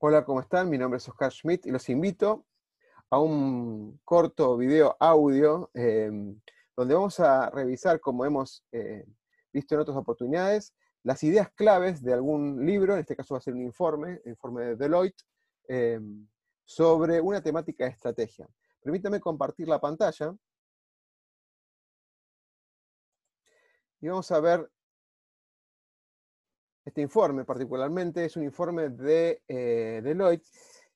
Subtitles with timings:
[0.00, 0.70] Hola, ¿cómo están?
[0.70, 2.46] Mi nombre es Oscar Schmidt y los invito
[3.10, 6.40] a un corto video audio em,
[6.76, 9.04] donde vamos a revisar, como hemos eh,
[9.52, 13.40] visto en otras oportunidades, las ideas claves de algún libro, en este caso va a
[13.40, 15.24] ser un informe, informe de Deloitte,
[15.66, 16.28] em,
[16.64, 18.48] sobre una temática de estrategia.
[18.80, 20.32] Permítame compartir la pantalla.
[24.00, 24.70] Y vamos a ver
[26.88, 30.46] este informe particularmente es un informe de eh, Deloitte,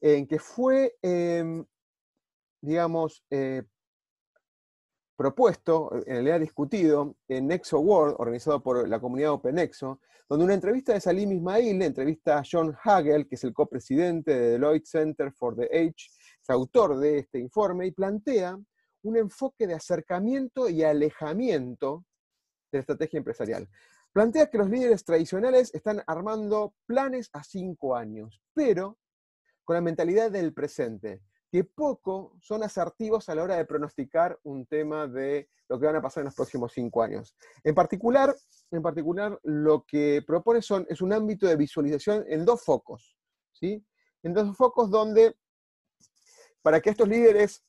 [0.00, 1.64] en que fue, em,
[2.60, 3.62] digamos, eh,
[5.16, 10.92] propuesto, en realidad discutido, en Nexo World, organizado por la comunidad OpenNexo, donde una entrevista
[10.92, 15.56] de Salim Ismail entrevista a John Hagel, que es el copresidente de Deloitte Center for
[15.56, 18.58] the Age, es autor de este informe, y plantea
[19.02, 22.04] un enfoque de acercamiento y alejamiento
[22.70, 23.68] de la estrategia empresarial.
[24.12, 28.98] Plantea que los líderes tradicionales están armando planes a cinco años, pero
[29.64, 34.66] con la mentalidad del presente, que poco son asertivos a la hora de pronosticar un
[34.66, 37.36] tema de lo que van a pasar en los próximos cinco años.
[37.62, 38.34] En particular,
[38.70, 43.18] en particular lo que propone son, es un ámbito de visualización en dos focos,
[43.52, 43.84] ¿sí?
[44.22, 45.36] En dos focos donde,
[46.62, 47.62] para que estos líderes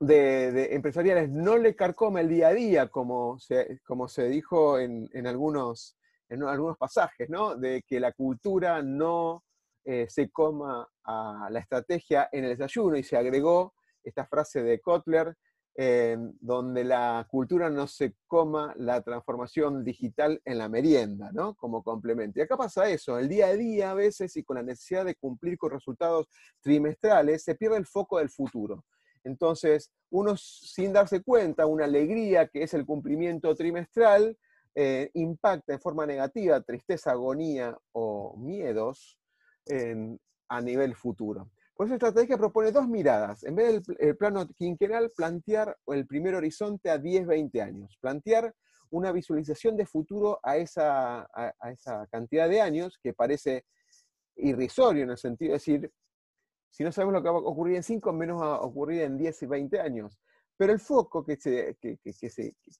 [0.00, 5.26] de, empresariales no le carcome el día a día, como se, como se dijo en,
[5.26, 5.96] algunos,
[6.28, 7.56] en algunos pasajes, ¿no?
[7.56, 9.44] de que la cultura no
[9.84, 14.80] eh, se coma a la estrategia en el desayuno, y se agregó esta frase de
[14.80, 15.36] Kotler,
[16.40, 21.54] donde la cultura no se coma la transformación digital en la merienda, ¿no?
[21.54, 22.40] Como complemento.
[22.40, 25.14] Y acá pasa eso, el día a día a veces y con la necesidad de
[25.14, 26.26] cumplir con resultados
[26.60, 28.84] trimestrales, se pierde el foco del futuro.
[29.28, 34.36] Entonces, uno sin darse cuenta, una alegría que es el cumplimiento trimestral,
[34.74, 39.18] eh, impacta en forma negativa tristeza, agonía o miedos
[40.48, 41.50] a nivel futuro.
[41.74, 43.44] Por eso esta estrategia propone dos miradas.
[43.44, 47.98] En vez del plano quinquenal, plantear el primer horizonte a 10, 20 años.
[48.00, 48.54] Plantear
[48.90, 53.66] una visualización de futuro a esa, a esa cantidad de años que parece
[54.38, 55.92] irrisorio en el sentido de decir,
[56.70, 59.16] si no sabemos lo que va a ocurrir en 5, menos va a ocurrir en
[59.16, 60.18] 10 y 20 años.
[60.56, 61.76] Pero el foco que se,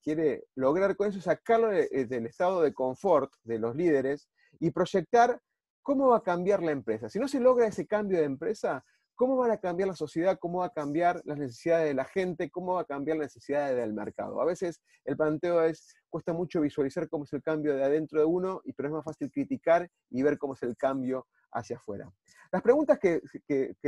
[0.03, 4.29] quiere lograr con eso es sacarlo eh, del estado de confort de los líderes
[4.59, 5.41] y proyectar
[5.83, 7.09] cómo va a cambiar la empresa.
[7.09, 8.85] Si no se logra ese cambio de empresa,
[9.19, 10.39] ¿cómo van a cambiar la sociedad?
[10.39, 12.51] ¿Cómo va a cambiar las necesidades de la gente?
[12.51, 14.41] ¿Cómo va a cambiar las necesidades del mercado?
[14.41, 18.27] A veces el planteo es, cuesta mucho visualizar cómo es el cambio de adentro de
[18.27, 22.09] uno, pero es más fácil criticar y ver cómo es el cambio hacia afuera.
[22.53, 23.21] Las preguntas que,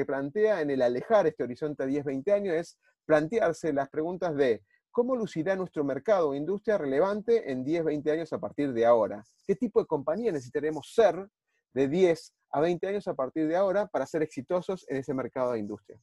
[0.04, 5.14] plantea en el alejar este horizonte a 10-20 años es plantearse las preguntas de cómo
[5.14, 9.22] lucirá nuestro mercado o industria relevante en 10-20 años a partir de ahora.
[9.47, 11.28] ¿Qué tipo de compañía necesitaremos ser
[11.72, 15.53] de 10 a 20 años a partir de ahora para ser exitosos en ese mercado
[15.53, 16.00] de industria?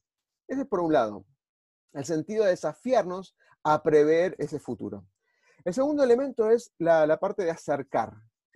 [0.48, 1.26] Ese es por un lado,
[1.94, 5.06] el sentido de desafiarnos a prever ese futuro.
[5.66, 8.14] El segundo elemento es la parte de acercar,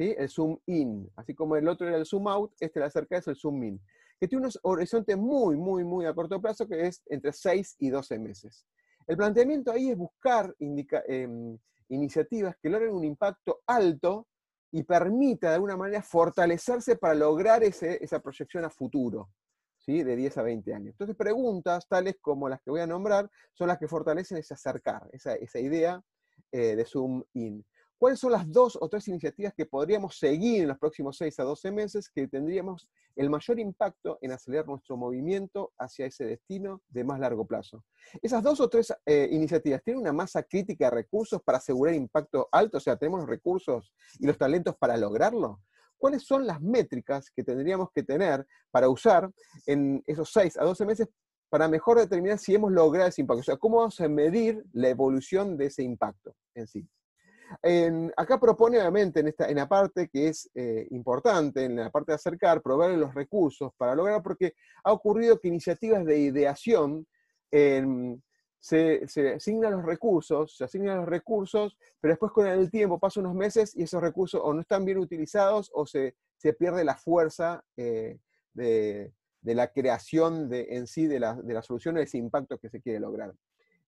[0.09, 3.28] el zoom in, así como el otro era el zoom out, este la acerca es
[3.28, 3.81] el zoom in,
[4.19, 7.89] que tiene un horizonte muy, muy, muy a corto plazo que es entre 6 y
[7.89, 8.65] 12 meses.
[9.07, 11.57] El planteamiento ahí es buscar em,
[11.89, 14.27] iniciativas que logren un impacto alto
[14.71, 19.29] y permita de alguna manera fortalecerse para lograr esa proyección a futuro,
[19.77, 20.03] ¿sí?
[20.03, 20.94] de 10 a 20 años.
[20.94, 25.09] Entonces preguntas tales como las que voy a nombrar son las que fortalecen ese acercar,
[25.12, 26.01] esa, idea
[26.51, 27.65] eh, de zoom in.
[28.01, 31.44] ¿Cuáles son las dos o tres iniciativas que podríamos seguir en los próximos 6 a
[31.44, 37.03] 12 meses que tendríamos el mayor impacto en acelerar nuestro movimiento hacia ese destino de
[37.03, 37.86] más largo plazo?
[38.19, 42.50] Esas dos o tres eh, iniciativas tienen una masa crítica de recursos para asegurar impacto
[42.51, 45.62] alto, o sea, tenemos los recursos y los talentos para lograrlo.
[45.95, 49.30] ¿Cuáles son las métricas que tendríamos que tener para usar
[49.68, 51.07] en esos 6 a 12 meses
[51.50, 53.42] para mejor determinar si hemos logrado ese impacto.
[53.42, 56.89] O sea, cómo vamos a medir la evolución de ese impacto en sí.
[58.15, 62.12] Acá propone, obviamente, en, esta, en la parte que es eh, importante, en la parte
[62.12, 64.53] de acercar, proveer los recursos para lograr, porque
[64.83, 67.07] ha ocurrido que iniciativas de ideación
[68.62, 73.36] se, asignan los recursos, se asignan los recursos, pero después con el tiempo pasan unos
[73.36, 76.15] meses y esos recursos o no están bien utilizados o se,
[76.57, 78.19] pierde la fuerza eh,
[78.53, 79.12] de,
[79.44, 82.81] la creación de, en sí de la, de la solución de ese impacto que se
[82.81, 83.33] quiere lograr.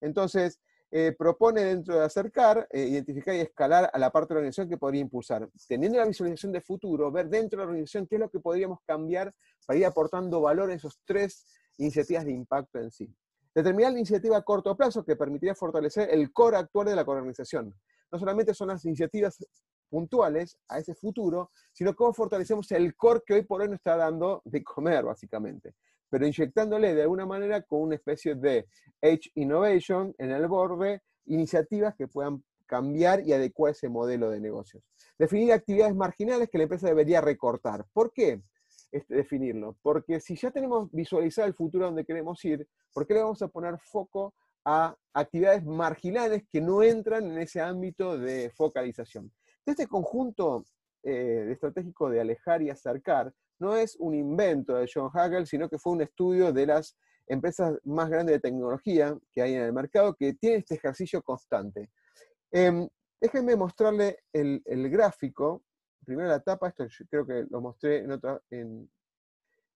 [0.01, 0.59] Entonces,
[0.95, 4.69] eh, propone dentro de acercar, eh, identificar y escalar a la parte de la organización
[4.69, 5.49] que podría impulsar.
[5.67, 8.77] Teniendo la visualización de futuro, ver dentro de la organización qué es lo que podríamos
[8.85, 9.33] cambiar
[9.65, 11.47] para ir aportando valor en esos tres
[11.79, 13.11] iniciativas de impacto en sí.
[13.55, 17.73] Determinar la iniciativa a corto plazo que permitiría fortalecer el core actual de la organización.
[18.11, 19.43] No solamente son las iniciativas
[19.89, 23.97] puntuales a ese futuro, sino cómo fortalecemos el core que hoy por hoy nos está
[23.97, 25.73] dando de comer, básicamente.
[26.13, 28.67] Pero inyectándole de alguna manera con una especie de
[29.01, 34.83] Edge Innovation en el borde, iniciativas que puedan cambiar y adecuar ese modelo de negocios.
[35.17, 37.87] Definir actividades marginales que la empresa debería recortar.
[37.91, 38.43] ¿Por qué?
[38.91, 39.75] Este, definirlo.
[39.81, 43.47] Porque si ya tenemos visualizado el futuro donde queremos ir, ¿por qué le vamos a
[43.47, 49.31] poner foco a actividades marginales que no entran en ese ámbito de focalización?
[49.65, 50.63] Este conjunto
[51.01, 53.33] eh, estratégico de alejar y acercar
[53.63, 57.79] no es un invento de John Hagel, sino que fue un estudio de las empresas
[57.85, 61.89] más grandes de tecnología que hay en el mercado que tiene este ejercicio constante.
[62.51, 62.87] Em,
[63.21, 65.63] déjenme mostrarle el, gráfico
[66.05, 68.91] primero la etapa, esto yo creo que lo mostré en otra, en,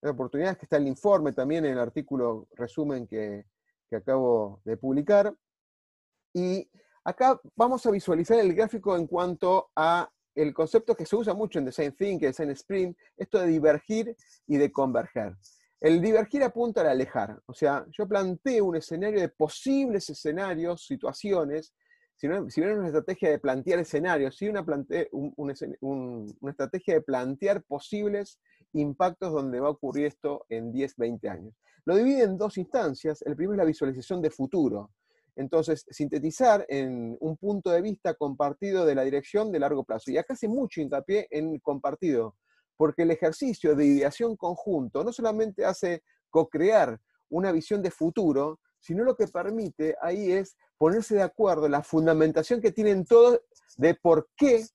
[0.03, 3.45] oportunidades, que está el informe también en el artículo resumen que,
[3.95, 5.33] acabo de publicar.
[6.33, 6.69] Y
[7.05, 11.59] acá vamos a visualizar el gráfico en cuanto a el concepto que se usa mucho
[11.59, 15.35] en Design Thinking, Design Sprint, esto de divergir y de converger.
[15.79, 21.73] El divergir apunta al alejar, o sea, yo planteo un escenario de posibles escenarios, situaciones,
[22.15, 24.65] si, no, si bien una estrategia de plantear escenarios, sí una,
[25.81, 28.39] una estrategia de plantear posibles
[28.73, 31.53] impactos donde va a ocurrir esto en 10, 20 años.
[31.85, 33.21] Lo divide en dos instancias.
[33.21, 34.91] El primero es la visualización de futuro.
[35.37, 40.09] Entonces, sintetizar en un punto de vista compartido de la dirección de largo plazo.
[40.09, 42.35] Y acá hace mucho hincapié en compartido,
[42.75, 46.01] porque el ejercicio de ideación conjunto no solamente hace
[46.31, 46.99] co-crear
[47.29, 52.59] una visión de futuro, sino lo que permite ahí es ponerse de acuerdo, la fundamentación
[52.59, 53.39] que tienen todos
[53.77, 54.65] de por qué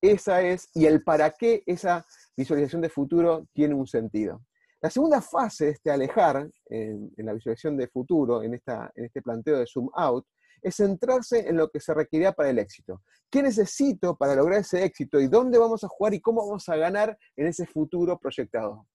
[0.00, 2.04] esa es y el para qué esa
[2.36, 4.42] visualización de futuro tiene un sentido.
[4.82, 9.58] La segunda fase de este alejar en, la visualización de futuro, en, en este planteo
[9.58, 10.26] de zoom out,
[10.62, 13.02] es centrarse en lo que se requería para el éxito.
[13.30, 16.76] ¿Qué necesito para lograr ese éxito y dónde vamos a jugar y cómo vamos a
[16.76, 18.86] ganar en ese futuro proyectado?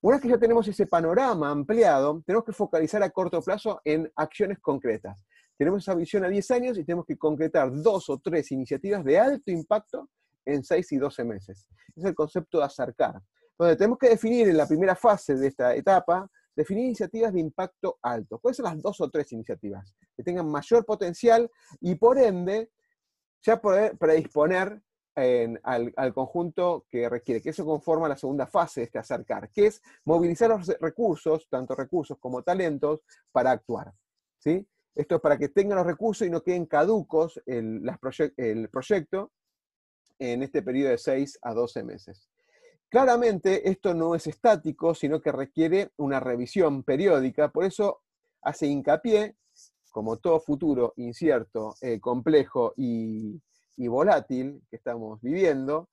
[0.00, 4.10] Una vez que ya tenemos ese panorama ampliado, tenemos que focalizar a corto plazo en
[4.16, 5.24] acciones concretas.
[5.58, 9.18] Tenemos esa visión a 10 años y tenemos que concretar dos o tres iniciativas de
[9.18, 10.10] alto impacto
[10.44, 11.66] en 6 y 12 meses.
[11.94, 13.20] es el concepto de acercar.
[13.58, 17.98] Donde tenemos que definir en la primera fase de esta etapa, definir iniciativas de impacto
[18.02, 18.38] alto.
[18.38, 21.50] ¿Cuáles son las dos o tres iniciativas que tengan mayor potencial
[21.80, 22.70] y por ende
[23.42, 24.82] ya poder predisponer
[25.16, 29.82] al, conjunto que requiere, que eso conforma la segunda fase de este acercar, que es
[30.04, 33.00] movilizar los recursos, tanto recursos como talentos,
[33.32, 33.94] para actuar.
[34.38, 34.66] ¿sí?
[34.94, 37.82] Esto es para que tengan los recursos y no queden caducos el,
[38.36, 39.32] el proyecto
[40.18, 42.28] en este periodo de 6 a 12 meses.
[42.88, 48.02] Claramente esto no es estático, sino que requiere una revisión periódica, por eso
[48.42, 49.36] hace hincapié,
[49.90, 53.40] como todo futuro incierto, eh, complejo y,
[53.88, 55.88] volátil que estamos viviendo,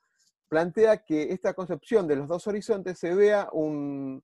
[0.47, 4.23] plantea que esta concepción de los dos horizontes se vea un,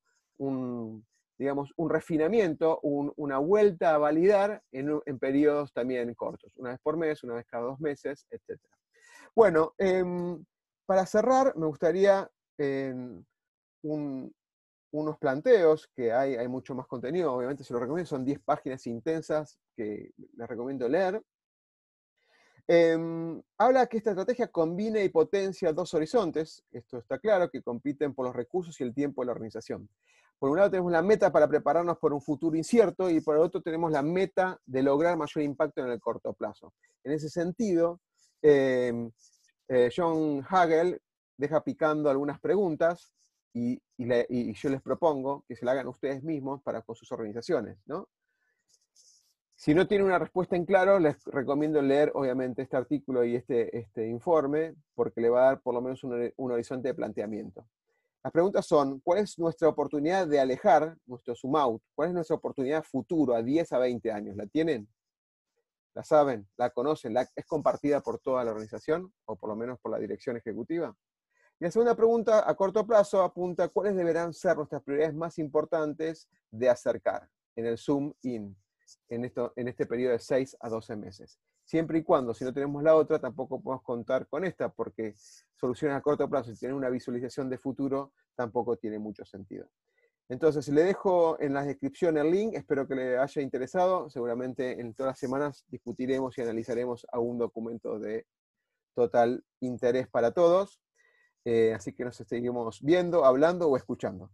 [1.37, 7.23] digamos, un refinamiento, una vuelta a validar en, periodos también cortos, una vez por mes,
[7.23, 8.59] una vez cada dos meses, etc.
[9.35, 10.43] Bueno, em,
[10.85, 12.29] para cerrar, me gustaría
[13.81, 18.85] unos planteos, que hay, hay mucho más contenido, obviamente se lo recomiendo, son 10 páginas
[18.87, 21.21] intensas que les recomiendo leer,
[22.71, 28.13] Em, habla que esta estrategia combina y potencia dos horizontes, esto está claro, que compiten
[28.13, 29.89] por los recursos y el tiempo de la organización.
[30.37, 33.41] Por un lado tenemos la meta para prepararnos por un futuro incierto y por el
[33.41, 36.75] otro tenemos la meta de lograr mayor impacto en el corto plazo.
[37.03, 38.01] En ese sentido,
[38.39, 39.11] em,
[39.67, 41.01] eh, John Hagel
[41.39, 43.13] deja picando algunas preguntas
[43.53, 47.77] y, yo les propongo que se la hagan ustedes mismos para con sus organizaciones.
[47.85, 48.09] ¿no?
[49.55, 53.75] Si no tiene una respuesta en claro, les recomiendo leer obviamente este artículo y este,
[53.77, 57.65] este informe, porque le va a dar por lo menos un, horizonte de planteamiento.
[58.21, 61.81] Las preguntas son, ¿cuál es nuestra oportunidad de alejar nuestro zoom out?
[61.95, 64.35] ¿Cuál es nuestra oportunidad futuro a 10 a 20 años?
[64.35, 64.89] ¿La tienen?
[65.93, 66.47] ¿La saben?
[66.57, 67.13] ¿La conocen?
[67.13, 70.93] ¿La, ¿Es compartida por toda la organización o por lo menos por la dirección ejecutiva?
[71.59, 76.29] Y la segunda pregunta, a corto plazo, apunta cuáles deberán ser nuestras prioridades más importantes
[76.49, 78.55] de acercar en el zoom in
[79.09, 81.39] en, esto, en este periodo de 6 a 12 meses.
[81.65, 85.13] Siempre y cuando, si no tenemos la otra, tampoco podemos contar con esta, porque
[85.55, 89.67] soluciones a corto plazo, si tienen una visualización de futuro, tampoco tiene mucho sentido.
[90.29, 94.09] Entonces, le dejo en la descripción el link, espero que le haya interesado.
[94.09, 98.27] Seguramente en todas las semanas discutiremos y analizaremos algún documento de
[98.93, 100.79] total interés para todos.
[101.51, 104.29] Eh, así que nos seguimos viendo, hablando o escuchando.